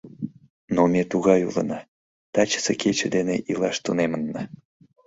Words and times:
Но 0.75 0.81
ме 0.91 1.01
тугай 1.11 1.41
улына: 1.49 1.79
тачысе 2.33 2.73
кече 2.81 3.07
дене 3.15 3.35
илаш 3.51 3.77
тунемынна. 3.83 4.43